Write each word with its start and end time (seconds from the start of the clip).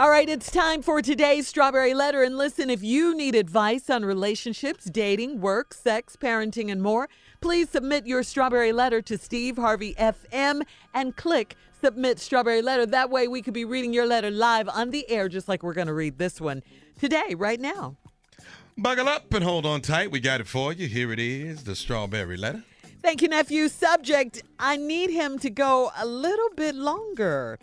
All 0.00 0.08
right, 0.10 0.28
it's 0.28 0.50
time 0.50 0.82
for 0.82 1.02
today's 1.02 1.46
Strawberry 1.46 1.92
Letter. 1.92 2.22
And 2.22 2.36
listen, 2.36 2.70
if 2.70 2.82
you 2.82 3.14
need 3.14 3.34
advice 3.34 3.90
on 3.90 4.04
relationships, 4.04 4.86
dating, 4.86 5.40
work, 5.40 5.74
sex, 5.74 6.16
parenting, 6.16 6.72
and 6.72 6.82
more, 6.82 7.08
please 7.40 7.68
submit 7.68 8.06
your 8.06 8.22
Strawberry 8.22 8.72
Letter 8.72 9.02
to 9.02 9.18
Steve 9.18 9.58
Harvey 9.58 9.94
FM 9.94 10.62
and 10.94 11.14
click 11.14 11.56
Submit 11.80 12.18
Strawberry 12.18 12.62
Letter. 12.62 12.86
That 12.86 13.10
way 13.10 13.28
we 13.28 13.42
could 13.42 13.54
be 13.54 13.66
reading 13.66 13.92
your 13.92 14.06
letter 14.06 14.30
live 14.30 14.68
on 14.68 14.90
the 14.90 15.08
air, 15.10 15.28
just 15.28 15.46
like 15.46 15.62
we're 15.62 15.74
going 15.74 15.88
to 15.88 15.94
read 15.94 16.16
this 16.16 16.40
one 16.40 16.62
today, 16.98 17.34
right 17.36 17.60
now. 17.60 17.96
Buckle 18.78 19.08
up 19.08 19.32
and 19.34 19.44
hold 19.44 19.66
on 19.66 19.82
tight. 19.82 20.10
We 20.10 20.20
got 20.20 20.40
it 20.40 20.48
for 20.48 20.72
you. 20.72 20.88
Here 20.88 21.12
it 21.12 21.20
is 21.20 21.64
the 21.64 21.76
Strawberry 21.76 22.38
Letter. 22.38 22.64
Thank 23.02 23.20
you, 23.20 23.28
nephew. 23.28 23.68
Subject 23.68 24.42
I 24.58 24.78
need 24.78 25.10
him 25.10 25.38
to 25.40 25.50
go 25.50 25.92
a 25.98 26.06
little 26.06 26.48
bit 26.56 26.74
longer. 26.74 27.58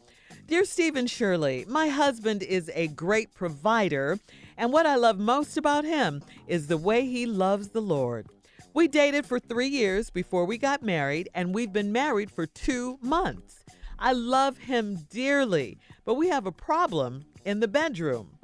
Dear 0.50 0.66
Stephen 0.66 1.05
Shirley, 1.05 1.63
my 1.68 1.89
husband 1.89 2.41
is 2.41 2.71
a 2.73 2.88
great 2.88 3.35
provider, 3.35 4.17
and 4.58 4.73
what 4.73 4.88
I 4.88 4.95
love 4.95 5.20
most 5.20 5.58
about 5.58 5.85
him 5.85 6.23
is 6.48 6.66
the 6.66 6.75
way 6.75 7.05
he 7.05 7.27
loves 7.27 7.67
the 7.67 7.84
Lord. 7.84 8.25
We 8.73 8.88
dated 8.88 9.27
for 9.27 9.39
three 9.39 9.67
years 9.67 10.09
before 10.09 10.45
we 10.45 10.58
got 10.58 10.81
married, 10.81 11.30
and 11.35 11.53
we've 11.53 11.72
been 11.72 11.91
married 11.91 12.31
for 12.31 12.48
two 12.48 12.98
months. 12.99 13.63
I 13.99 14.13
love 14.13 14.58
him 14.58 15.05
dearly, 15.12 15.77
but 16.03 16.16
we 16.16 16.30
have 16.30 16.48
a 16.48 16.52
problem 16.52 17.25
in 17.45 17.59
the 17.59 17.67
bedroom. 17.67 18.39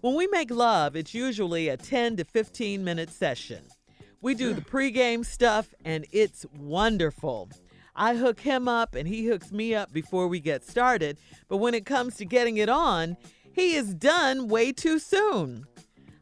When 0.00 0.14
we 0.14 0.28
make 0.28 0.50
love, 0.50 0.96
it's 0.96 1.12
usually 1.12 1.68
a 1.68 1.76
10 1.76 2.16
to 2.16 2.24
15 2.24 2.82
minute 2.82 3.10
session. 3.10 3.64
We 4.22 4.34
do 4.34 4.54
the 4.54 4.62
pregame 4.62 5.26
stuff, 5.26 5.74
and 5.84 6.06
it's 6.10 6.46
wonderful. 6.58 7.50
I 7.94 8.16
hook 8.16 8.40
him 8.40 8.68
up 8.68 8.94
and 8.94 9.08
he 9.08 9.26
hooks 9.26 9.52
me 9.52 9.74
up 9.74 9.92
before 9.92 10.28
we 10.28 10.40
get 10.40 10.64
started. 10.64 11.18
But 11.48 11.58
when 11.58 11.74
it 11.74 11.86
comes 11.86 12.16
to 12.16 12.24
getting 12.24 12.56
it 12.56 12.68
on, 12.68 13.16
he 13.52 13.74
is 13.74 13.94
done 13.94 14.48
way 14.48 14.72
too 14.72 14.98
soon. 14.98 15.66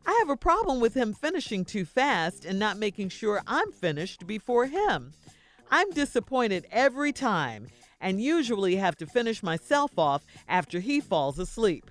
I 0.07 0.17
have 0.21 0.31
a 0.31 0.37
problem 0.37 0.81
with 0.81 0.95
him 0.95 1.13
finishing 1.13 1.65
too 1.65 1.85
fast 1.85 2.45
and 2.45 2.59
not 2.59 2.79
making 2.79 3.11
sure 3.11 3.43
I'm 3.47 3.71
finished 3.73 4.27
before 4.27 4.67
him. 4.67 5.13
I'm 5.71 5.91
disappointed 5.91 6.67
every 6.71 7.13
time 7.13 7.69
and 8.01 8.21
usually 8.21 8.77
have 8.77 8.97
to 8.97 9.07
finish 9.07 9.43
myself 9.43 9.99
off 9.99 10.25
after 10.49 10.81
he 10.81 11.01
falls 11.01 11.39
asleep. 11.39 11.91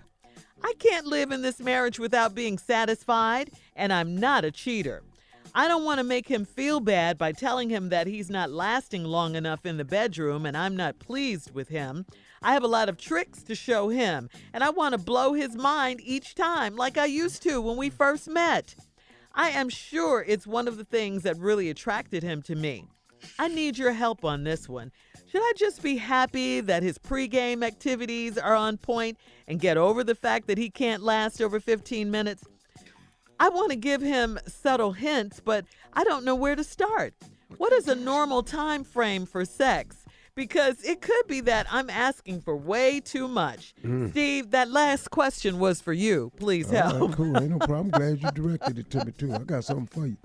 I 0.64 0.74
can't 0.80 1.06
live 1.06 1.32
in 1.32 1.42
this 1.44 1.60
marriage 1.60 2.00
without 2.00 2.34
being 2.34 2.58
satisfied, 2.58 3.52
and 3.76 3.94
I'm 3.94 4.18
not 4.18 4.46
a 4.46 4.52
cheater. 4.52 5.04
I 5.56 5.68
don't 5.68 5.86
want 5.86 6.00
to 6.00 6.04
make 6.04 6.28
him 6.28 6.46
feel 6.46 6.80
bad 6.80 7.18
by 7.18 7.32
telling 7.32 7.70
him 7.70 7.90
that 7.90 8.08
he's 8.08 8.30
not 8.30 8.52
lasting 8.52 9.04
long 9.04 9.36
enough 9.36 9.66
in 9.66 9.78
the 9.78 9.86
bedroom 9.86 10.46
and 10.46 10.56
I'm 10.56 10.76
not 10.76 11.00
pleased 11.00 11.52
with 11.52 11.70
him. 11.70 12.06
I 12.42 12.54
have 12.54 12.64
a 12.64 12.68
lot 12.68 12.90
of 12.90 12.98
tricks 12.98 13.42
to 13.44 13.56
show 13.56 13.90
him, 13.90 14.30
and 14.54 14.64
I 14.64 14.70
want 14.70 14.94
to 14.94 15.00
blow 15.00 15.34
his 15.34 15.56
mind 15.56 16.02
each 16.04 16.36
time, 16.36 16.76
like 16.76 16.98
I 16.98 17.06
used 17.06 17.42
to 17.44 17.60
when 17.60 17.78
we 17.78 17.90
first 17.90 18.30
met. 18.30 18.76
I 19.34 19.50
am 19.50 19.70
sure 19.70 20.24
it's 20.28 20.46
one 20.46 20.68
of 20.68 20.78
the 20.78 20.84
things 20.84 21.24
that 21.24 21.38
really 21.38 21.70
attracted 21.70 22.24
him 22.24 22.42
to 22.44 22.56
me. 22.56 22.86
I 23.40 23.48
need 23.48 23.78
your 23.78 23.92
help 23.92 24.24
on 24.24 24.44
this 24.44 24.70
one. 24.70 24.92
Should 25.32 25.42
I 25.42 25.54
just 25.58 25.82
be 25.82 25.98
happy 25.98 26.62
that 26.62 26.84
his 26.84 26.98
pregame 26.98 27.64
activities 27.66 28.38
are 28.38 28.56
on 28.56 28.78
point 28.78 29.18
and 29.48 29.60
get 29.60 29.78
over 29.78 30.04
the 30.04 30.16
fact 30.16 30.48
that 30.48 30.58
he 30.58 30.70
can't 30.70 31.04
last 31.04 31.42
over 31.42 31.60
15 31.60 32.10
minutes? 32.10 32.44
I 33.40 33.50
want 33.50 33.72
to 33.72 33.76
give 33.76 34.02
him 34.02 34.40
subtle 34.48 34.94
hints, 34.94 35.40
but 35.44 35.66
I 35.94 36.04
don't 36.04 36.26
know 36.26 36.36
where 36.36 36.56
to 36.56 36.64
start. 36.64 37.14
What 37.58 37.72
is 37.74 37.88
a 37.88 37.96
normal 37.96 38.44
time 38.44 38.84
frame 38.84 39.26
for 39.26 39.46
sex? 39.46 40.04
Because 40.36 40.84
it 40.84 41.02
could 41.02 41.28
be 41.28 41.42
that 41.42 41.66
I'm 41.72 41.90
asking 41.90 42.42
for 42.42 42.56
way 42.56 43.00
too 43.00 43.28
much. 43.28 43.74
Mm. 43.84 44.12
Steve, 44.12 44.52
that 44.52 44.70
last 44.70 45.10
question 45.10 45.58
was 45.58 45.82
for 45.82 45.94
you. 45.94 46.32
Please 46.38 46.72
All 46.72 46.82
help. 46.82 47.10
right, 47.10 47.18
cool. 47.18 47.38
Ain't 47.38 47.50
no 47.50 47.58
problem. 47.58 47.86
I'm 47.86 47.90
glad 48.18 48.22
you 48.22 48.32
directed 48.32 48.78
it 48.78 48.90
to 48.92 49.06
me 49.06 49.12
too. 49.12 49.34
I 49.34 49.40
got 49.40 49.64
something 49.64 49.88
for 49.88 50.06
you. 50.06 50.18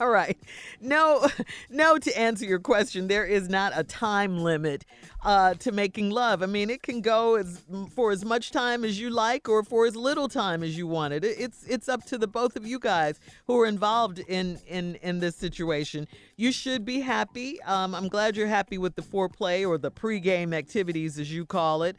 All 0.00 0.08
right. 0.08 0.38
No, 0.80 1.28
no, 1.70 1.98
to 1.98 2.18
answer 2.18 2.46
your 2.46 2.58
question, 2.58 3.06
there 3.06 3.26
is 3.26 3.50
not 3.50 3.72
a 3.76 3.84
time 3.84 4.38
limit 4.38 4.86
uh, 5.22 5.52
to 5.54 5.72
making 5.72 6.08
love. 6.08 6.42
I 6.42 6.46
mean, 6.46 6.70
it 6.70 6.82
can 6.82 7.02
go 7.02 7.34
as 7.34 7.60
for 7.94 8.10
as 8.10 8.24
much 8.24 8.50
time 8.50 8.82
as 8.82 8.98
you 8.98 9.10
like 9.10 9.46
or 9.46 9.62
for 9.62 9.84
as 9.84 9.94
little 9.94 10.26
time 10.26 10.62
as 10.62 10.74
you 10.74 10.86
want 10.86 11.12
it. 11.12 11.22
It's 11.22 11.66
it's 11.68 11.86
up 11.86 12.02
to 12.06 12.16
the 12.16 12.26
both 12.26 12.56
of 12.56 12.66
you 12.66 12.78
guys 12.78 13.20
who 13.46 13.60
are 13.60 13.66
involved 13.66 14.20
in 14.20 14.58
in 14.66 14.94
in 15.02 15.20
this 15.20 15.36
situation. 15.36 16.08
You 16.38 16.50
should 16.50 16.86
be 16.86 17.00
happy. 17.00 17.60
Um, 17.64 17.94
I'm 17.94 18.08
glad 18.08 18.38
you're 18.38 18.46
happy 18.46 18.78
with 18.78 18.94
the 18.94 19.02
foreplay 19.02 19.68
or 19.68 19.76
the 19.76 19.90
pregame 19.90 20.54
activities, 20.54 21.18
as 21.18 21.30
you 21.30 21.44
call 21.44 21.82
it. 21.82 21.96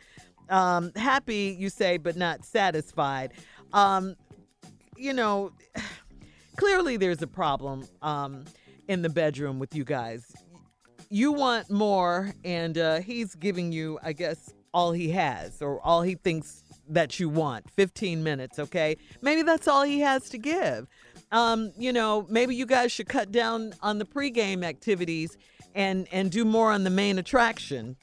Um, 0.49 0.91
happy, 0.95 1.55
you 1.57 1.69
say, 1.69 1.97
but 1.97 2.17
not 2.17 2.45
satisfied. 2.45 3.33
Um, 3.73 4.15
you 4.97 5.13
know 5.13 5.51
clearly 6.57 6.97
there's 6.97 7.21
a 7.21 7.27
problem 7.27 7.87
um, 8.01 8.45
in 8.87 9.01
the 9.01 9.09
bedroom 9.09 9.59
with 9.59 9.75
you 9.75 9.83
guys. 9.83 10.31
You 11.09 11.31
want 11.31 11.69
more, 11.69 12.31
and 12.45 12.77
uh, 12.77 13.01
he's 13.01 13.35
giving 13.35 13.71
you, 13.71 13.99
I 14.01 14.13
guess, 14.13 14.53
all 14.73 14.91
he 14.93 15.09
has 15.11 15.61
or 15.61 15.81
all 15.81 16.01
he 16.01 16.15
thinks 16.15 16.63
that 16.87 17.19
you 17.19 17.29
want 17.29 17.69
15 17.71 18.23
minutes, 18.23 18.59
okay? 18.59 18.97
Maybe 19.21 19.41
that's 19.41 19.67
all 19.67 19.83
he 19.83 19.99
has 19.99 20.29
to 20.29 20.37
give. 20.37 20.87
Um, 21.31 21.71
you 21.77 21.93
know, 21.93 22.25
maybe 22.29 22.55
you 22.55 22.65
guys 22.65 22.91
should 22.91 23.07
cut 23.07 23.31
down 23.31 23.73
on 23.81 23.97
the 23.97 24.05
pregame 24.05 24.63
activities 24.63 25.37
and 25.73 26.07
and 26.11 26.29
do 26.29 26.43
more 26.43 26.71
on 26.71 26.83
the 26.83 26.89
main 26.89 27.17
attraction. 27.17 27.95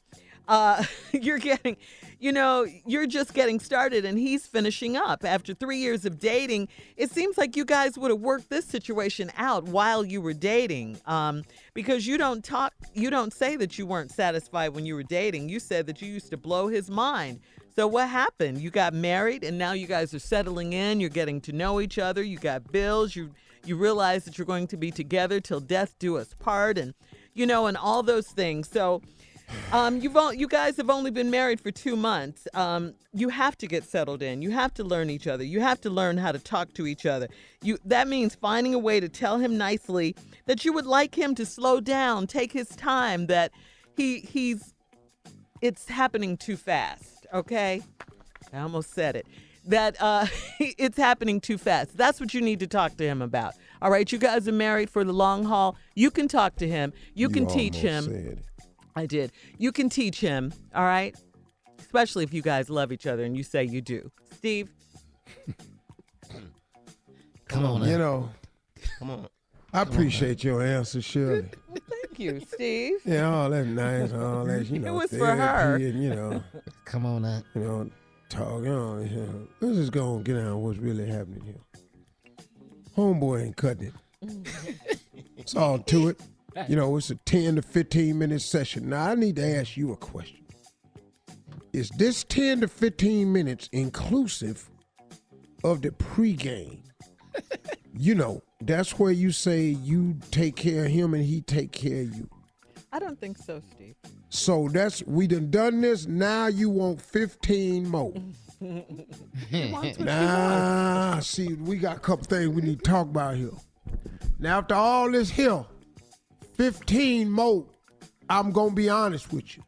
Uh, 0.48 0.82
you're 1.12 1.38
getting, 1.38 1.76
you 2.18 2.32
know, 2.32 2.66
you're 2.86 3.06
just 3.06 3.34
getting 3.34 3.60
started 3.60 4.04
and 4.04 4.18
he's 4.18 4.46
finishing 4.46 4.96
up. 4.96 5.24
After 5.24 5.54
three 5.54 5.76
years 5.76 6.04
of 6.04 6.18
dating, 6.18 6.68
it 6.96 7.10
seems 7.10 7.38
like 7.38 7.56
you 7.56 7.64
guys 7.64 7.96
would 7.98 8.10
have 8.10 8.20
worked 8.20 8.48
this 8.50 8.64
situation 8.64 9.30
out 9.36 9.64
while 9.64 10.04
you 10.04 10.20
were 10.20 10.32
dating. 10.32 10.98
Um, 11.06 11.44
because 11.74 12.06
you 12.06 12.18
don't 12.18 12.42
talk, 12.42 12.72
you 12.94 13.10
don't 13.10 13.32
say 13.32 13.56
that 13.56 13.78
you 13.78 13.86
weren't 13.86 14.10
satisfied 14.10 14.70
when 14.74 14.86
you 14.86 14.94
were 14.94 15.04
dating. 15.04 15.48
You 15.50 15.60
said 15.60 15.86
that 15.86 16.02
you 16.02 16.10
used 16.10 16.30
to 16.30 16.36
blow 16.36 16.68
his 16.68 16.90
mind. 16.90 17.40
So 17.76 17.86
what 17.86 18.08
happened? 18.08 18.60
You 18.60 18.70
got 18.70 18.92
married 18.92 19.44
and 19.44 19.56
now 19.56 19.72
you 19.72 19.86
guys 19.86 20.12
are 20.12 20.18
settling 20.18 20.72
in, 20.72 20.98
you're 20.98 21.10
getting 21.10 21.40
to 21.42 21.52
know 21.52 21.80
each 21.80 21.98
other, 21.98 22.24
you 22.24 22.38
got 22.38 22.72
bills, 22.72 23.14
you 23.14 23.30
you 23.64 23.76
realize 23.76 24.24
that 24.24 24.38
you're 24.38 24.46
going 24.46 24.66
to 24.68 24.76
be 24.76 24.90
together 24.90 25.40
till 25.40 25.60
death 25.60 25.94
do 25.98 26.16
us 26.16 26.34
part 26.38 26.78
and 26.78 26.94
you 27.34 27.46
know 27.46 27.66
and 27.66 27.76
all 27.76 28.02
those 28.02 28.26
things. 28.28 28.68
So 28.68 29.02
um, 29.72 30.00
you've 30.00 30.16
all, 30.16 30.32
you 30.32 30.48
guys 30.48 30.76
have 30.76 30.90
only 30.90 31.10
been 31.10 31.30
married 31.30 31.60
for 31.60 31.70
two 31.70 31.96
months. 31.96 32.46
Um, 32.54 32.94
you 33.12 33.28
have 33.28 33.56
to 33.58 33.66
get 33.66 33.84
settled 33.84 34.22
in. 34.22 34.42
You 34.42 34.50
have 34.50 34.72
to 34.74 34.84
learn 34.84 35.10
each 35.10 35.26
other. 35.26 35.44
You 35.44 35.60
have 35.60 35.80
to 35.82 35.90
learn 35.90 36.16
how 36.18 36.32
to 36.32 36.38
talk 36.38 36.72
to 36.74 36.86
each 36.86 37.06
other. 37.06 37.28
You 37.62 37.78
that 37.84 38.08
means 38.08 38.34
finding 38.34 38.74
a 38.74 38.78
way 38.78 39.00
to 39.00 39.08
tell 39.08 39.38
him 39.38 39.58
nicely 39.58 40.14
that 40.46 40.64
you 40.64 40.72
would 40.72 40.86
like 40.86 41.16
him 41.16 41.34
to 41.34 41.46
slow 41.46 41.80
down, 41.80 42.26
take 42.26 42.52
his 42.52 42.68
time. 42.68 43.26
That 43.26 43.52
he 43.96 44.20
he's 44.20 44.74
it's 45.60 45.88
happening 45.88 46.36
too 46.36 46.56
fast. 46.56 47.26
Okay, 47.32 47.82
I 48.52 48.60
almost 48.60 48.92
said 48.94 49.16
it. 49.16 49.26
That 49.66 49.96
uh, 50.00 50.26
it's 50.60 50.96
happening 50.96 51.40
too 51.40 51.58
fast. 51.58 51.96
That's 51.96 52.20
what 52.20 52.32
you 52.32 52.40
need 52.40 52.60
to 52.60 52.66
talk 52.66 52.96
to 52.96 53.04
him 53.04 53.22
about. 53.22 53.54
All 53.80 53.90
right, 53.90 54.10
you 54.10 54.18
guys 54.18 54.48
are 54.48 54.52
married 54.52 54.90
for 54.90 55.04
the 55.04 55.12
long 55.12 55.44
haul. 55.44 55.76
You 55.94 56.10
can 56.10 56.26
talk 56.26 56.56
to 56.56 56.68
him. 56.68 56.92
You, 57.14 57.28
can 57.28 57.46
teach 57.46 57.76
him. 57.76 58.40
Almost 58.98 59.10
said 59.10 59.18
it. 59.18 59.22
I 59.22 59.26
did. 59.26 59.32
You 59.58 59.72
can 59.72 59.88
teach 59.88 60.20
him, 60.20 60.52
all 60.74 60.84
right? 60.84 61.16
Especially 61.78 62.24
if 62.24 62.34
you 62.34 62.42
guys 62.42 62.68
love 62.70 62.92
each 62.92 63.06
other 63.06 63.24
and 63.24 63.36
you 63.36 63.42
say 63.42 63.64
you 63.64 63.80
do. 63.80 64.10
Steve, 64.36 64.68
Come 67.48 67.64
on, 67.64 67.82
You 67.82 67.92
now. 67.92 67.98
know, 67.98 68.30
Come 68.98 69.10
on. 69.10 69.28
I 69.72 69.82
appreciate 69.82 70.44
your 70.44 70.62
answer, 70.62 71.00
Shirley. 71.00 71.46
thank 71.74 72.18
you, 72.18 72.40
Steve. 72.40 72.96
Yeah, 73.04 73.28
all 73.30 73.50
that 73.50 73.66
nice, 73.66 74.12
all 74.12 74.44
that 74.44 74.66
you 74.66 74.78
know, 74.80 74.88
It 74.88 74.96
was 74.96 75.10
for 75.10 75.26
her. 75.26 75.76
and 75.76 76.02
you 76.02 76.10
know, 76.10 76.42
Come 76.84 77.06
on 77.06 77.22
now. 77.22 77.42
you 77.54 77.60
know, 77.62 77.90
talk. 78.28 78.48
on. 78.48 78.64
know, 78.64 78.98
you 79.00 79.16
know. 79.16 79.48
let's 79.60 79.76
just 79.76 79.92
go 79.92 80.16
and 80.16 80.24
get 80.24 80.34
down 80.34 80.60
what's 80.62 80.78
really 80.78 81.06
happening 81.06 81.42
here. 81.42 81.84
Homeboy 82.96 83.44
ain't 83.46 83.56
cutting 83.56 83.92
it. 84.22 84.98
it's 85.36 85.54
all 85.54 85.78
to 85.78 86.08
it. 86.08 86.20
You 86.68 86.76
know, 86.76 86.96
it's 86.96 87.10
a 87.10 87.14
ten 87.14 87.56
to 87.56 87.62
fifteen 87.62 88.18
minute 88.18 88.42
session. 88.42 88.88
Now 88.88 89.10
I 89.10 89.14
need 89.14 89.36
to 89.36 89.46
ask 89.58 89.76
you 89.76 89.92
a 89.92 89.96
question. 89.96 90.44
Is 91.72 91.90
this 91.90 92.24
ten 92.24 92.60
to 92.62 92.68
fifteen 92.68 93.32
minutes 93.32 93.68
inclusive 93.72 94.68
of 95.62 95.82
the 95.82 95.90
pregame? 95.90 96.80
you 97.94 98.14
know, 98.14 98.42
that's 98.60 98.98
where 98.98 99.12
you 99.12 99.30
say 99.30 99.62
you 99.62 100.16
take 100.30 100.56
care 100.56 100.86
of 100.86 100.90
him 100.90 101.14
and 101.14 101.24
he 101.24 101.42
take 101.42 101.72
care 101.72 102.02
of 102.02 102.16
you. 102.16 102.28
I 102.92 102.98
don't 102.98 103.20
think 103.20 103.38
so, 103.38 103.60
Steve. 103.74 103.94
So 104.30 104.68
that's 104.72 105.02
we 105.04 105.26
done 105.26 105.50
done 105.50 105.80
this. 105.80 106.06
Now 106.06 106.46
you 106.46 106.70
want 106.70 107.00
fifteen 107.00 107.88
more. 107.88 108.14
nah, 110.00 111.20
see, 111.20 111.54
we 111.54 111.76
got 111.76 111.98
a 111.98 112.00
couple 112.00 112.24
things 112.24 112.48
we 112.48 112.62
need 112.62 112.82
to 112.82 112.90
talk 112.90 113.06
about 113.06 113.36
here. 113.36 113.52
Now 114.38 114.58
after 114.58 114.74
all 114.74 115.10
this 115.10 115.30
here, 115.30 115.64
fifteen 116.58 117.30
more. 117.30 117.64
I'm 118.28 118.52
gonna 118.52 118.72
be 118.74 118.90
honest 118.90 119.32
with 119.32 119.56
you. 119.56 119.62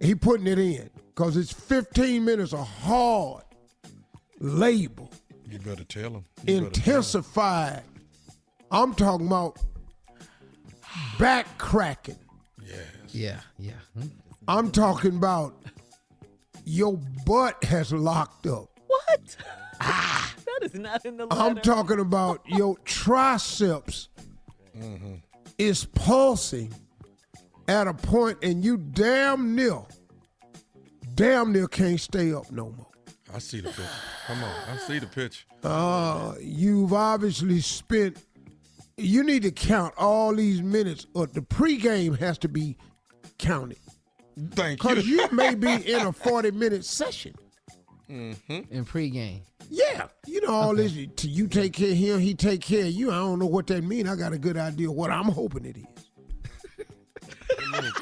He 0.00 0.14
putting 0.14 0.46
it 0.46 0.58
in. 0.60 0.90
Because 1.14 1.36
it's 1.36 1.52
15 1.52 2.24
minutes 2.24 2.52
of 2.52 2.66
hard 2.66 3.44
labor, 4.40 5.06
You 5.48 5.60
better 5.60 5.84
tell 5.84 6.10
him. 6.10 6.24
intensified. 6.46 7.82
I'm 8.72 8.94
talking 8.94 9.28
about 9.28 9.56
back 11.18 11.56
cracking. 11.58 12.18
Yes. 12.66 12.78
Yeah, 13.12 13.40
yeah. 13.58 14.02
I'm 14.48 14.72
talking 14.72 15.14
about 15.16 15.54
your 16.64 16.98
butt 17.24 17.62
has 17.64 17.92
locked 17.92 18.48
up. 18.48 18.68
What? 18.88 19.36
Ah. 19.80 20.34
that 20.46 20.60
is 20.64 20.74
not 20.74 21.04
in 21.06 21.16
the 21.16 21.26
letter. 21.26 21.40
I'm 21.40 21.56
talking 21.58 22.00
about 22.00 22.40
your 22.48 22.76
triceps 22.84 24.08
is 25.58 25.84
pulsing 25.84 26.72
at 27.68 27.86
a 27.86 27.94
point 27.94 28.38
and 28.42 28.64
you 28.64 28.76
damn 28.76 29.54
near, 29.54 29.82
damn 31.14 31.52
near 31.52 31.66
can't 31.66 32.00
stay 32.00 32.32
up 32.32 32.50
no 32.50 32.70
more. 32.70 32.86
I 33.34 33.38
see 33.38 33.60
the 33.60 33.68
picture. 33.68 33.82
Come 34.26 34.44
on. 34.44 34.54
I 34.70 34.76
see 34.76 34.98
the 34.98 35.06
picture. 35.06 35.44
Uh, 35.64 36.34
you've 36.40 36.92
obviously 36.92 37.60
spent, 37.60 38.18
you 38.96 39.24
need 39.24 39.42
to 39.42 39.50
count 39.50 39.94
all 39.96 40.34
these 40.34 40.62
minutes, 40.62 41.06
or 41.14 41.26
the 41.26 41.40
pregame 41.40 42.16
has 42.18 42.38
to 42.38 42.48
be 42.48 42.76
counted. 43.38 43.78
Thank 44.50 44.82
you. 44.82 44.88
Because 44.88 45.06
you 45.06 45.28
may 45.32 45.54
be 45.54 45.72
in 45.92 46.06
a 46.06 46.12
40 46.12 46.52
minute 46.52 46.84
session. 46.84 47.34
In 48.08 48.36
pregame. 48.84 49.40
Yeah, 49.76 50.06
you 50.26 50.40
know 50.42 50.52
all 50.54 50.74
this. 50.76 50.92
You 50.92 51.10
you 51.22 51.48
take 51.48 51.72
care 51.72 51.90
of 51.90 51.96
him, 51.96 52.20
he 52.20 52.34
take 52.34 52.60
care 52.60 52.84
of 52.86 52.92
you. 52.92 53.10
I 53.10 53.14
don't 53.16 53.38
know 53.40 53.46
what 53.46 53.66
that 53.68 53.82
mean. 53.82 54.06
I 54.08 54.14
got 54.14 54.32
a 54.32 54.38
good 54.38 54.56
idea 54.56 54.90
what 54.90 55.10
I'm 55.10 55.24
hoping 55.24 55.64
it 55.64 55.76
is. 55.76 55.84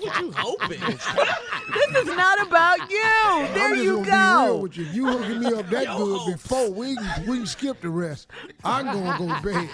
What 0.01 0.21
you 0.21 0.33
hoping? 0.37 0.81
this 0.81 2.03
is 2.05 2.17
not 2.17 2.47
about 2.47 2.91
you. 2.91 3.03
I'm 3.25 3.55
There 3.55 3.71
just 3.71 3.85
you 3.85 4.05
gonna 4.05 4.05
Be 4.05 4.11
real 4.11 4.47
go. 4.57 4.57
with 4.63 4.77
you. 4.77 4.85
You 4.85 5.07
hooking 5.07 5.41
me 5.41 5.47
up 5.47 5.69
that 5.71 5.87
good 5.97 6.33
before 6.33 6.71
we 6.71 6.95
can, 6.97 7.27
we 7.27 7.37
can 7.39 7.47
skip 7.47 7.81
the 7.81 7.89
rest. 7.89 8.29
I'm 8.65 8.85
gonna 8.87 9.17
go 9.19 9.35
to 9.35 9.43
bed. 9.43 9.69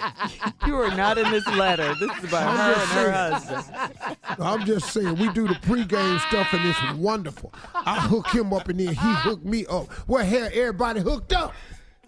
You 0.65 0.75
are 0.77 0.95
not 0.95 1.17
in 1.17 1.29
this 1.31 1.45
letter. 1.47 1.93
This 1.99 2.11
is 2.19 2.23
about 2.29 2.55
her 2.57 2.81
and 2.81 2.89
her 2.91 3.11
husband. 3.11 4.17
I'm 4.39 4.65
just 4.65 4.91
saying 4.93 5.15
we 5.17 5.29
do 5.33 5.47
the 5.47 5.55
pregame 5.55 6.19
stuff 6.29 6.47
and 6.53 6.65
it's 6.69 6.93
wonderful. 6.97 7.53
I 7.73 7.99
hook 7.99 8.29
him 8.29 8.53
up 8.53 8.69
and 8.69 8.79
then 8.79 8.87
he 8.89 8.95
hooked 8.95 9.45
me 9.45 9.65
up. 9.65 9.87
Well, 10.07 10.25
hell, 10.25 10.49
everybody 10.53 11.01
hooked 11.01 11.33
up. 11.33 11.53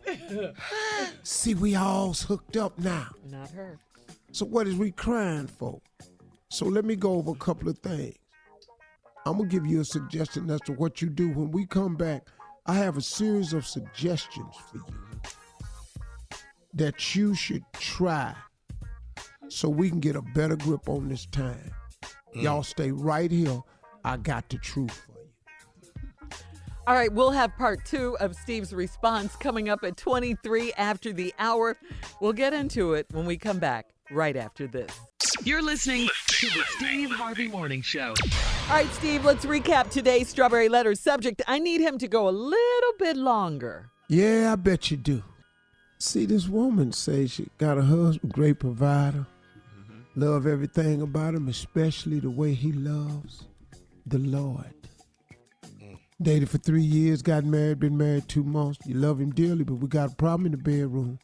See, 1.24 1.54
we 1.54 1.76
all's 1.76 2.24
hooked 2.24 2.58
up 2.58 2.78
now. 2.80 3.08
Not 3.30 3.50
her. 3.52 3.80
So 4.32 4.46
what 4.46 4.68
is 4.68 4.76
we 4.76 4.92
crying 4.92 5.48
for? 5.48 5.82
So 6.50 6.66
let 6.66 6.86
me 6.86 6.96
go 6.96 7.14
over 7.14 7.32
a 7.32 7.36
couple 7.36 7.70
of 7.70 7.78
things. 7.80 8.16
I'm 9.26 9.38
gonna 9.38 9.50
give 9.50 9.66
you 9.66 9.82
a 9.82 9.86
suggestion 9.86 10.50
as 10.50 10.62
to 10.62 10.74
what 10.74 11.02
you 11.02 11.10
do 11.10 11.30
when 11.30 11.52
we 11.52 11.66
come 11.66 11.96
back. 11.96 12.28
I 12.66 12.74
have 12.76 12.98
a 12.98 13.02
series 13.02 13.54
of 13.54 13.66
suggestions 13.66 14.56
for 14.70 14.78
you 14.78 15.22
that 16.74 17.16
you 17.16 17.36
should 17.36 17.64
try 17.74 18.34
so 19.50 19.68
we 19.68 19.90
can 19.90 20.00
get 20.00 20.16
a 20.16 20.22
better 20.22 20.56
grip 20.56 20.88
on 20.88 21.10
this 21.10 21.26
time. 21.28 21.72
Mm. 22.36 22.44
Y'all 22.44 22.64
stay 22.64 22.92
right 22.92 23.30
here. 23.30 23.62
I 24.04 24.18
got 24.18 24.50
the 24.50 24.58
truth 24.58 24.92
for 24.92 25.11
you. 25.11 25.11
All 26.88 26.96
right, 26.96 27.14
we'll 27.14 27.30
have 27.32 27.56
part 27.58 27.86
two 27.86 28.18
of 28.20 28.36
Steve's 28.36 28.74
response 28.74 29.36
coming 29.36 29.70
up 29.70 29.84
at 29.84 29.98
23 29.98 30.74
after 30.74 31.14
the 31.14 31.32
hour. 31.38 31.78
We'll 32.20 32.34
get 32.34 32.54
into 32.54 32.94
it 32.94 33.06
when 33.12 33.28
we 33.28 33.38
come 33.38 33.60
back 33.60 33.94
right 34.10 34.36
after 34.36 34.66
this. 34.66 35.00
You're 35.44 35.62
listening 35.62 36.10
to 36.28 36.48
the 36.48 36.64
Steve 36.70 37.12
Harvey 37.12 37.48
Morning 37.48 37.84
Show. 37.84 38.16
All 38.68 38.76
right, 38.76 38.92
Steve, 38.94 39.24
let's 39.24 39.46
recap 39.46 39.92
today's 39.92 40.30
Strawberry 40.30 40.70
Letter 40.70 40.96
subject. 40.96 41.44
I 41.48 41.60
need 41.60 41.82
him 41.82 42.00
to 42.00 42.08
go 42.08 42.28
a 42.28 42.32
little 42.32 42.94
bit 42.98 43.16
longer. 43.16 43.92
Yeah, 44.10 44.52
I 44.52 44.56
bet 44.56 44.90
you 44.90 44.98
do. 44.98 45.22
See, 46.00 46.26
this 46.26 46.48
woman 46.48 46.94
says 46.94 47.32
she 47.32 47.48
got 47.60 47.78
a 47.78 47.84
husband, 47.84 48.34
great 48.34 48.58
provider. 48.58 49.28
Mm-hmm. 49.80 50.22
Love 50.22 50.48
everything 50.48 51.04
about 51.04 51.36
him, 51.36 51.48
especially 51.48 52.20
the 52.20 52.32
way 52.32 52.56
he 52.56 52.72
loves 52.72 53.44
the 54.08 54.18
Lord. 54.18 54.74
Dated 56.22 56.50
for 56.50 56.60
three 56.60 56.84
years, 56.84 57.24
got 57.24 57.46
married, 57.46 57.80
been 57.80 57.98
married 57.98 58.28
two 58.28 58.44
months. 58.44 58.78
You 58.86 58.94
love 58.94 59.20
him 59.20 59.32
dearly, 59.32 59.64
but 59.64 59.76
we 59.76 59.88
got 59.88 60.12
a 60.12 60.16
problem 60.16 60.46
in 60.46 60.52
the 60.52 60.58
bedroom. 60.58 61.18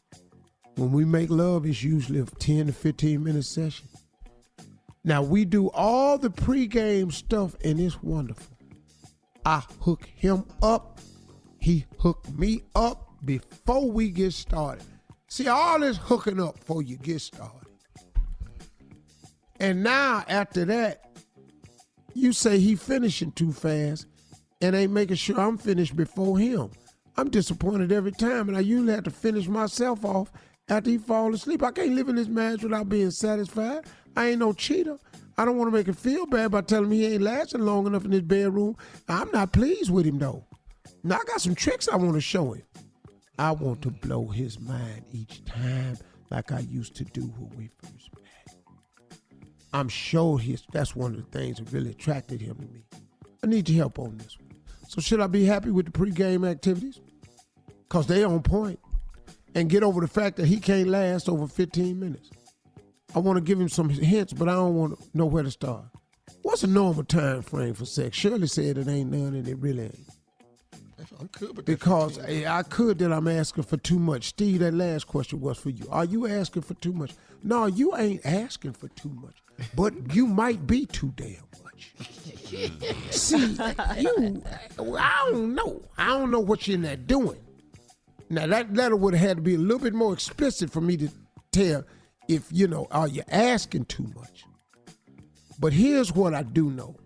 When 0.74 0.90
we 0.90 1.04
make 1.04 1.30
love, 1.30 1.66
it's 1.66 1.84
usually 1.84 2.18
a 2.18 2.24
10 2.24 2.66
to 2.66 2.72
15 2.72 3.22
minute 3.22 3.44
session. 3.44 3.86
Now, 5.04 5.22
we 5.22 5.44
do 5.44 5.70
all 5.70 6.18
the 6.18 6.30
pregame 6.30 7.12
stuff, 7.12 7.54
and 7.64 7.80
it's 7.80 8.02
wonderful. 8.02 8.56
I 9.46 9.62
hook 9.80 10.08
him 10.16 10.44
up. 10.62 11.00
He 11.60 11.86
hooked 11.98 12.36
me 12.36 12.62
up 12.74 13.08
before 13.24 13.90
we 13.90 14.10
get 14.10 14.32
started. 14.32 14.84
See, 15.28 15.46
all 15.46 15.78
this 15.78 15.96
hooking 15.96 16.40
up 16.40 16.58
before 16.58 16.82
you 16.82 16.96
get 16.96 17.20
started. 17.20 17.68
And 19.60 19.84
now, 19.84 20.24
after 20.28 20.64
that, 20.64 21.04
you 22.14 22.32
say 22.32 22.58
he 22.58 22.74
finishing 22.74 23.30
too 23.32 23.52
fast 23.52 24.06
and 24.60 24.74
ain't 24.74 24.92
making 24.92 25.16
sure 25.16 25.40
I'm 25.40 25.58
finished 25.58 25.96
before 25.96 26.38
him. 26.38 26.70
I'm 27.16 27.30
disappointed 27.30 27.92
every 27.92 28.12
time, 28.12 28.48
and 28.48 28.56
I 28.56 28.60
usually 28.60 28.92
have 28.92 29.04
to 29.04 29.10
finish 29.10 29.48
myself 29.48 30.04
off 30.04 30.30
after 30.68 30.90
he 30.90 30.98
fall 30.98 31.34
asleep. 31.34 31.62
I 31.62 31.72
can't 31.72 31.94
live 31.94 32.08
in 32.08 32.16
this 32.16 32.28
marriage 32.28 32.62
without 32.62 32.88
being 32.88 33.10
satisfied. 33.10 33.86
I 34.16 34.30
ain't 34.30 34.38
no 34.38 34.52
cheater. 34.52 34.98
I 35.36 35.44
don't 35.44 35.56
want 35.56 35.70
to 35.70 35.76
make 35.76 35.86
him 35.86 35.94
feel 35.94 36.26
bad 36.26 36.50
by 36.50 36.62
telling 36.62 36.90
me 36.90 36.98
he 36.98 37.14
ain't 37.14 37.22
lasting 37.22 37.60
long 37.60 37.86
enough 37.86 38.04
in 38.04 38.10
this 38.10 38.22
bedroom. 38.22 38.76
I'm 39.08 39.30
not 39.30 39.52
pleased 39.52 39.90
with 39.90 40.04
him 40.04 40.18
though. 40.18 40.44
Now 41.04 41.16
I 41.16 41.24
got 41.24 41.40
some 41.40 41.54
tricks 41.54 41.88
I 41.88 41.96
want 41.96 42.14
to 42.14 42.20
show 42.20 42.52
him. 42.52 42.64
I 43.38 43.52
want 43.52 43.82
to 43.82 43.90
blow 43.90 44.26
his 44.26 44.58
mind 44.58 45.04
each 45.12 45.44
time 45.44 45.96
like 46.30 46.50
I 46.50 46.60
used 46.60 46.96
to 46.96 47.04
do 47.04 47.22
when 47.22 47.56
we 47.56 47.70
first 47.80 48.10
met. 48.16 48.56
I'm 49.72 49.88
sure 49.88 50.40
his 50.40 50.64
that's 50.72 50.96
one 50.96 51.14
of 51.14 51.18
the 51.18 51.38
things 51.38 51.58
that 51.58 51.72
really 51.72 51.90
attracted 51.90 52.40
him 52.40 52.56
to 52.56 52.66
me. 52.66 52.84
I 53.44 53.46
need 53.46 53.68
your 53.68 53.78
help 53.78 54.00
on 54.00 54.16
this 54.18 54.36
one. 54.40 54.47
So 54.88 55.02
should 55.02 55.20
I 55.20 55.26
be 55.26 55.44
happy 55.44 55.70
with 55.70 55.84
the 55.84 55.92
pregame 55.92 56.48
activities? 56.48 56.98
Cause 57.90 58.06
they 58.06 58.24
on 58.24 58.42
point. 58.42 58.80
And 59.54 59.68
get 59.68 59.82
over 59.82 60.00
the 60.00 60.08
fact 60.08 60.36
that 60.36 60.46
he 60.46 60.58
can't 60.58 60.88
last 60.88 61.28
over 61.28 61.46
15 61.46 62.00
minutes. 62.00 62.30
I 63.14 63.18
want 63.18 63.36
to 63.36 63.42
give 63.42 63.60
him 63.60 63.68
some 63.68 63.90
hints, 63.90 64.32
but 64.32 64.48
I 64.48 64.52
don't 64.52 64.74
want 64.74 64.98
to 64.98 65.04
know 65.16 65.26
where 65.26 65.42
to 65.42 65.50
start. 65.50 65.84
What's 66.42 66.62
a 66.62 66.66
normal 66.66 67.04
time 67.04 67.42
frame 67.42 67.74
for 67.74 67.84
sex? 67.84 68.16
Shirley 68.16 68.46
said 68.46 68.78
it 68.78 68.88
ain't 68.88 69.10
none, 69.10 69.34
and 69.34 69.46
it 69.46 69.58
really 69.58 69.84
ain't. 69.84 70.08
I'm 71.18 71.26
good, 71.28 71.54
but 71.54 71.64
Because 71.64 72.18
I 72.18 72.62
could 72.62 72.98
that 72.98 73.12
I'm 73.12 73.28
asking 73.28 73.64
for 73.64 73.76
too 73.76 73.98
much. 73.98 74.24
Steve, 74.28 74.60
that 74.60 74.74
last 74.74 75.06
question 75.06 75.40
was 75.40 75.58
for 75.58 75.70
you. 75.70 75.86
Are 75.90 76.04
you 76.04 76.26
asking 76.26 76.62
for 76.62 76.74
too 76.74 76.92
much? 76.92 77.12
No, 77.42 77.66
you 77.66 77.96
ain't 77.96 78.24
asking 78.24 78.72
for 78.72 78.88
too 78.88 79.10
much, 79.10 79.36
but 79.74 80.14
you 80.14 80.26
might 80.26 80.66
be 80.66 80.86
too 80.86 81.12
damn 81.16 81.36
much. 81.62 81.92
See, 83.10 83.56
you, 83.98 84.42
I 84.98 85.28
don't 85.30 85.54
know. 85.54 85.82
I 85.96 86.06
don't 86.08 86.30
know 86.30 86.40
what 86.40 86.66
you're 86.66 86.76
in 86.76 86.82
there 86.82 86.96
doing. 86.96 87.38
Now 88.30 88.46
that 88.46 88.74
letter 88.74 88.96
would 88.96 89.14
have 89.14 89.28
had 89.28 89.36
to 89.38 89.42
be 89.42 89.54
a 89.54 89.58
little 89.58 89.78
bit 89.78 89.94
more 89.94 90.12
explicit 90.12 90.70
for 90.70 90.80
me 90.80 90.96
to 90.98 91.08
tell 91.52 91.84
if 92.28 92.46
you 92.50 92.66
know 92.68 92.86
are 92.90 93.08
you 93.08 93.22
asking 93.28 93.86
too 93.86 94.10
much. 94.14 94.44
But 95.58 95.72
here's 95.72 96.12
what 96.12 96.34
I 96.34 96.42
do 96.42 96.70
know: 96.70 96.96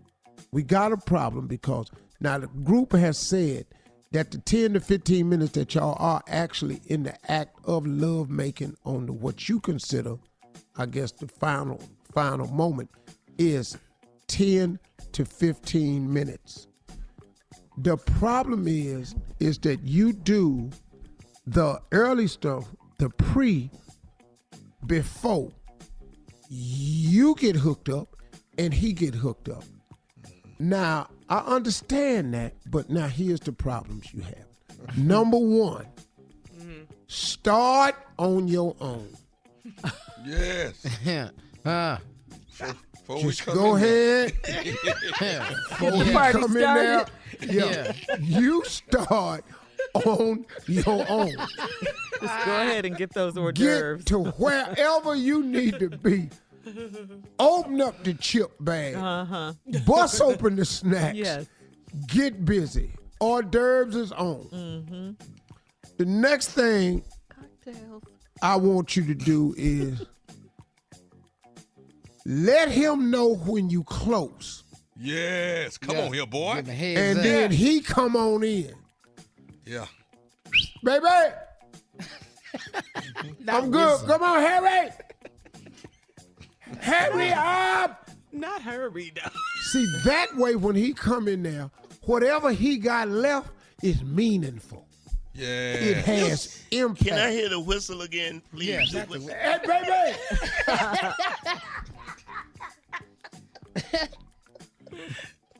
we 0.51 0.63
got 0.63 0.91
a 0.91 0.97
problem 0.97 1.47
because 1.47 1.89
now 2.19 2.37
the 2.39 2.47
group 2.47 2.91
has 2.91 3.17
said 3.17 3.65
that 4.13 4.29
the 4.29 4.37
10 4.37 4.73
to 4.73 4.79
15 4.79 5.27
minutes 5.27 5.51
that 5.53 5.75
y'all 5.75 5.97
are 5.99 6.21
actually 6.27 6.79
in 6.85 7.03
the 7.03 7.31
act 7.31 7.57
of 7.65 7.85
love 7.85 8.29
making 8.29 8.77
on 8.85 9.07
the 9.07 9.11
what 9.11 9.49
you 9.49 9.59
consider, 9.59 10.15
I 10.77 10.85
guess, 10.85 11.11
the 11.11 11.27
final 11.27 11.81
final 12.13 12.47
moment 12.47 12.91
is 13.39 13.75
10 14.27 14.79
to 15.13 15.25
15 15.25 16.13
minutes. 16.13 16.67
The 17.77 17.97
problem 17.97 18.67
is, 18.67 19.15
is 19.39 19.57
that 19.59 19.81
you 19.81 20.13
do 20.13 20.69
the 21.47 21.79
early 21.91 22.27
stuff, 22.27 22.67
the 22.99 23.09
pre, 23.09 23.71
before 24.85 25.51
you 26.49 27.33
get 27.35 27.55
hooked 27.55 27.89
up 27.89 28.15
and 28.59 28.71
he 28.71 28.93
get 28.93 29.15
hooked 29.15 29.49
up. 29.49 29.63
Now, 30.63 31.09
I 31.27 31.39
understand 31.39 32.33
that, 32.35 32.53
but 32.71 32.89
now 32.89 33.07
here's 33.07 33.41
the 33.41 33.51
problems 33.51 34.13
you 34.13 34.21
have. 34.21 34.97
Number 34.97 35.37
one, 35.37 35.85
start 37.07 37.95
on 38.17 38.47
your 38.47 38.73
own. 38.79 39.09
Yes. 40.25 40.85
Yeah. 41.05 41.29
Ah. 41.65 41.99
Before 42.57 43.17
we 43.17 43.23
Just 43.23 43.43
come 43.45 43.55
go 43.57 43.75
in 43.75 43.83
ahead. 43.83 44.33
Yeah. 45.21 45.49
Before 45.69 45.91
the 45.91 45.97
we 46.05 46.13
party 46.13 46.39
come 46.39 46.51
in 46.55 46.61
there, 46.61 47.05
started. 47.41 47.53
yeah, 47.53 47.91
you 48.21 48.63
start 48.63 49.43
on 49.95 50.45
your 50.67 51.05
own. 51.09 51.35
Just 51.35 52.45
go 52.45 52.61
ahead 52.61 52.85
and 52.85 52.95
get 52.95 53.13
those 53.13 53.35
hors 53.37 53.51
Get 53.51 54.05
to 54.05 54.19
wherever 54.19 55.13
you 55.13 55.43
need 55.43 55.79
to 55.79 55.89
be. 55.89 56.29
Open 57.39 57.81
up 57.81 58.03
the 58.03 58.13
chip 58.15 58.51
bag. 58.59 58.95
Uh 58.95 59.25
huh. 59.25 59.53
Bust 59.85 60.21
open 60.21 60.55
the 60.55 60.65
snacks. 60.65 61.17
Yes. 61.17 61.45
get 62.07 62.45
busy. 62.45 62.91
Hors 63.19 63.43
d'oeuvres 63.43 63.95
is 63.95 64.11
on. 64.13 65.15
The 65.97 66.05
next 66.05 66.49
thing 66.49 67.03
Cocktails. 67.29 68.03
I 68.41 68.55
want 68.55 68.95
you 68.95 69.05
to 69.05 69.13
do 69.15 69.53
is 69.57 70.05
let 72.25 72.69
him 72.69 73.11
know 73.11 73.35
when 73.35 73.69
you 73.69 73.83
close. 73.83 74.63
Yes. 74.97 75.77
Come 75.77 75.97
Yeah. 75.97 76.05
on 76.05 76.13
here, 76.13 76.25
boy. 76.25 76.55
Give 76.55 76.65
him 76.67 76.71
a 76.71 76.75
heads 76.75 76.99
And 76.99 77.17
up. 77.19 77.23
then 77.23 77.51
he 77.51 77.81
come 77.81 78.15
on 78.15 78.43
in. 78.43 78.73
Yeah. 79.65 79.85
Baby, 80.83 81.05
I'm 83.47 83.71
good. 83.71 83.99
Come 84.05 84.21
on, 84.21 84.39
Harry. 84.41 84.89
Hurry 86.81 87.31
up. 87.31 88.09
Not 88.31 88.61
hurry 88.61 89.11
though. 89.15 89.29
See, 89.71 89.85
that 90.05 90.27
way 90.35 90.55
when 90.55 90.75
he 90.75 90.93
come 90.93 91.27
in 91.27 91.43
there, 91.43 91.69
whatever 92.03 92.51
he 92.51 92.77
got 92.77 93.09
left 93.09 93.49
is 93.83 94.01
meaningful. 94.03 94.87
Yeah. 95.35 95.47
It 95.47 95.97
has 96.05 96.63
impact. 96.71 97.09
Can 97.09 97.19
I 97.19 97.31
hear 97.31 97.49
the 97.49 97.59
whistle 97.59 98.01
again, 98.01 98.41
please? 98.51 98.69
Yeah, 98.93 99.03
The 99.03 99.07
the 99.07 99.19
whistle. 99.19 99.35
Hey, 99.35 99.57
baby. 99.65 100.15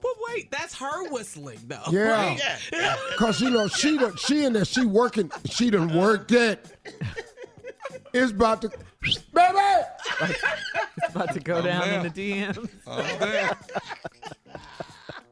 But 0.04 0.12
wait, 0.28 0.52
that's 0.52 0.76
her 0.76 1.10
whistling 1.10 1.60
though. 1.66 1.80
Yeah. 1.90 2.36
Yeah, 2.38 2.58
yeah. 2.74 2.98
Cause 3.18 3.40
you 3.40 3.50
know 3.50 3.70
she 3.70 3.98
done, 3.98 4.18
she 4.18 4.44
in 4.44 4.52
there 4.52 4.66
she 4.66 4.86
working 4.86 5.32
she 5.46 5.70
done 5.70 5.98
worked 5.98 6.34
it. 6.34 6.66
It's 8.14 8.32
about 8.32 8.62
to 8.64 8.70
baby. 8.70 8.83
It's 8.83 8.83
about 11.16 11.34
to 11.34 11.40
go 11.40 11.62
down 11.62 11.90
in 11.90 12.04
the 12.04 12.10
DMs. 12.10 12.70
Oh, 12.88 13.18
man. 13.20 13.56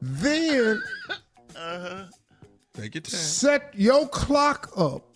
Then 0.02 0.82
Take 2.74 2.96
your 2.96 3.02
time. 3.02 3.20
set 3.20 3.74
your 3.76 4.08
clock 4.08 4.72
up. 4.76 5.08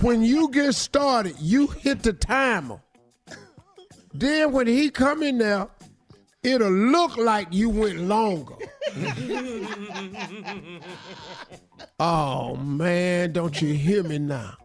When 0.00 0.22
you 0.22 0.50
get 0.50 0.74
started, 0.74 1.36
you 1.38 1.68
hit 1.68 2.02
the 2.02 2.12
timer. 2.12 2.80
Then 4.12 4.50
when 4.52 4.66
he 4.66 4.90
come 4.90 5.22
in 5.22 5.38
there, 5.38 5.68
it'll 6.42 6.72
look 6.72 7.16
like 7.16 7.46
you 7.52 7.70
went 7.70 7.98
longer. 8.00 8.56
oh 12.00 12.56
man, 12.56 13.32
don't 13.32 13.62
you 13.62 13.72
hear 13.74 14.02
me 14.02 14.18
now? 14.18 14.56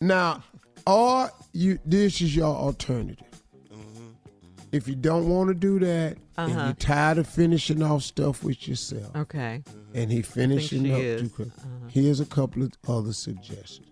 Now, 0.00 0.42
or 0.86 1.30
you 1.52 1.78
this 1.84 2.20
is 2.20 2.34
your 2.34 2.54
alternative. 2.54 3.26
If 4.72 4.88
you 4.88 4.94
don't 4.94 5.28
want 5.28 5.48
to 5.48 5.54
do 5.54 5.78
that, 5.80 6.16
Uh-huh. 6.38 6.64
you're 6.64 6.72
tired 6.72 7.18
of 7.18 7.26
finishing 7.26 7.82
off 7.82 8.02
stuff 8.02 8.42
with 8.42 8.66
yourself, 8.66 9.14
Okay. 9.14 9.62
Mm-hmm. 9.68 9.98
and 9.98 10.10
he 10.10 10.22
finishing 10.22 10.90
up. 10.90 11.32
could, 11.34 11.52
Here's 11.88 12.20
a 12.20 12.24
couple 12.24 12.62
of 12.62 12.72
other 12.88 13.12
suggestions. 13.12 13.86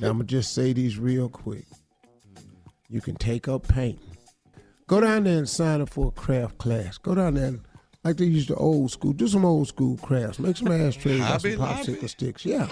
Now 0.00 0.08
I'm 0.08 0.14
gonna 0.14 0.24
just 0.24 0.52
say 0.52 0.72
these 0.72 0.98
real 0.98 1.28
quick. 1.28 1.66
You 2.88 3.00
can 3.00 3.14
take 3.16 3.46
up 3.46 3.68
painting. 3.68 4.16
Go 4.88 5.00
down 5.00 5.24
there 5.24 5.38
and 5.38 5.48
sign 5.48 5.80
up 5.80 5.90
for 5.90 6.08
a 6.08 6.10
craft 6.10 6.58
class. 6.58 6.98
Go 6.98 7.14
down 7.14 7.34
there, 7.34 7.46
and, 7.48 7.60
like 8.08 8.16
they 8.16 8.24
used 8.24 8.48
to 8.48 8.54
old 8.56 8.90
school. 8.90 9.12
Do 9.12 9.28
some 9.28 9.44
old 9.44 9.68
school 9.68 9.96
crafts. 9.98 10.38
Make 10.38 10.56
some 10.56 10.68
ashtrays 10.72 11.20
out 11.22 11.40
some 11.40 11.50
Hobby 11.52 11.56
Lobby. 11.56 11.82
popsicle 11.92 12.08
sticks. 12.08 12.44
Yeah, 12.46 12.68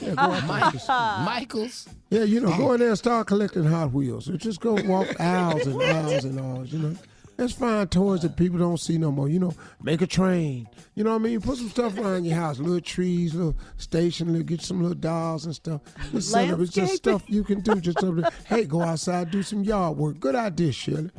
yeah. 0.00 0.14
Go 0.14 0.20
out 0.22 0.48
there. 0.62 0.70
Just- 0.72 0.88
Michaels. 0.88 1.88
yeah, 2.10 2.22
you 2.24 2.40
know, 2.40 2.56
go 2.56 2.72
in 2.72 2.80
there 2.80 2.88
and 2.90 2.98
start 2.98 3.26
collecting 3.26 3.64
Hot 3.64 3.92
Wheels. 3.92 4.28
Or 4.30 4.36
just 4.36 4.60
go 4.60 4.74
walk 4.84 5.20
aisles 5.20 5.66
and 5.66 5.82
aisles 5.82 6.24
and 6.24 6.40
aisles, 6.40 6.72
you 6.72 6.78
know. 6.78 6.96
Let's 7.36 7.52
find 7.52 7.88
toys 7.88 8.22
that 8.22 8.36
people 8.36 8.58
don't 8.58 8.78
see 8.80 8.98
no 8.98 9.12
more. 9.12 9.28
You 9.28 9.38
know, 9.38 9.54
make 9.80 10.02
a 10.02 10.08
train. 10.08 10.68
You 10.96 11.04
know 11.04 11.10
what 11.12 11.20
I 11.20 11.22
mean? 11.22 11.40
Put 11.40 11.58
some 11.58 11.68
stuff 11.68 11.96
around 11.96 12.24
your 12.24 12.34
house. 12.34 12.58
Little 12.58 12.80
trees, 12.80 13.32
little 13.32 13.54
station, 13.76 14.32
little, 14.32 14.42
get 14.42 14.60
some 14.60 14.80
little 14.82 14.96
dolls 14.96 15.44
and 15.44 15.54
stuff. 15.54 15.82
Just 16.10 16.32
set 16.32 16.50
up. 16.50 16.58
It's 16.58 16.72
just 16.72 16.96
stuff 16.96 17.22
you 17.28 17.44
can 17.44 17.60
do. 17.60 17.80
Just 17.80 18.02
up 18.02 18.16
there. 18.16 18.30
Hey, 18.46 18.64
go 18.64 18.82
outside, 18.82 19.30
do 19.30 19.44
some 19.44 19.62
yard 19.62 19.96
work. 19.96 20.18
Good 20.18 20.34
idea, 20.34 20.72
Shirley. 20.72 21.10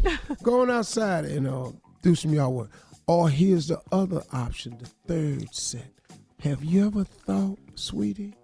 Going 0.44 0.70
outside 0.70 1.24
and 1.24 1.48
uh, 1.48 1.72
do 2.02 2.16
some 2.16 2.34
yard 2.34 2.52
work. 2.52 2.72
Or 3.10 3.28
here's 3.28 3.70
the 3.70 3.82
other 3.92 4.22
option, 4.32 4.78
the 4.78 4.86
third 5.08 5.52
set. 5.52 5.92
Have 6.42 6.64
you 6.64 6.86
ever 6.86 7.04
thought, 7.04 7.58
sweetie, 7.74 8.36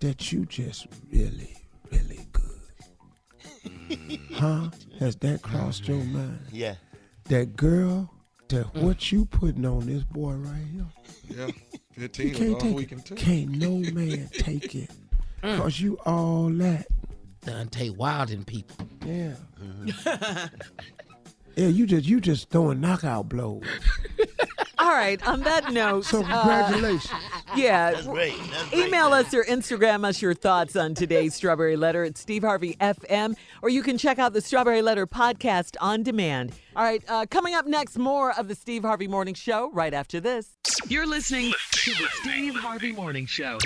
that 0.00 0.32
you 0.32 0.46
just 0.46 0.86
really, 1.12 1.54
really 1.92 2.26
good? 2.32 3.68
Mm. 3.90 4.32
huh? 4.32 4.70
Has 4.98 5.14
that 5.16 5.42
crossed 5.42 5.86
your 5.86 5.98
mm. 5.98 6.12
mind? 6.12 6.40
Yeah. 6.50 6.76
That 7.24 7.54
girl, 7.54 8.10
that 8.48 8.72
mm. 8.72 8.82
what 8.82 9.12
you 9.12 9.26
putting 9.26 9.66
on 9.66 9.84
this 9.84 10.04
boy 10.04 10.32
right 10.36 10.64
here? 10.72 10.86
Yeah. 11.28 11.46
He 11.94 12.00
15 12.00 12.34
can't 12.34 12.40
was 12.40 12.54
all 12.54 12.60
take 12.60 12.76
we 12.76 12.82
it. 12.84 12.88
can 12.88 13.02
take. 13.02 13.18
Can't 13.18 13.50
no 13.50 13.70
man 13.92 14.30
take 14.32 14.74
it. 14.74 14.90
Cause 15.42 15.80
you 15.80 15.98
all 16.06 16.48
that. 16.48 16.86
Deontay 17.44 17.94
Wilding 17.94 18.44
people. 18.44 18.88
Yeah. 19.04 19.34
yeah, 21.56 21.68
you 21.68 21.86
just 21.86 22.06
you 22.06 22.20
just 22.20 22.48
throwing 22.50 22.80
knockout 22.80 23.28
blows. 23.28 23.64
All 24.88 24.94
right. 24.94 25.22
On 25.28 25.40
that 25.40 25.70
note, 25.72 26.06
So 26.06 26.24
uh, 26.24 26.40
congratulations. 26.40 27.12
yeah. 27.54 27.90
That's 27.92 28.06
great. 28.06 28.34
That's 28.50 28.70
great. 28.70 28.86
Email 28.86 29.12
us 29.12 29.34
or 29.34 29.44
Instagram 29.44 30.06
us 30.06 30.22
your 30.22 30.32
thoughts 30.32 30.76
on 30.76 30.94
today's 30.94 31.34
Strawberry 31.34 31.76
Letter 31.76 32.04
at 32.04 32.16
Steve 32.16 32.42
Harvey 32.42 32.74
FM, 32.80 33.36
or 33.60 33.68
you 33.68 33.82
can 33.82 33.98
check 33.98 34.18
out 34.18 34.32
the 34.32 34.40
Strawberry 34.40 34.80
Letter 34.80 35.06
podcast 35.06 35.76
on 35.78 36.02
demand. 36.02 36.54
All 36.74 36.84
right, 36.84 37.02
uh, 37.06 37.26
coming 37.30 37.54
up 37.54 37.66
next, 37.66 37.98
more 37.98 38.32
of 38.38 38.48
the 38.48 38.54
Steve 38.54 38.82
Harvey 38.82 39.08
Morning 39.08 39.34
Show 39.34 39.70
right 39.72 39.92
after 39.92 40.20
this. 40.20 40.56
You're 40.88 41.06
listening 41.06 41.52
to 41.72 41.90
the 41.90 42.06
Steve 42.22 42.54
Harvey 42.54 42.92
Morning 42.92 43.26
Show. 43.26 43.58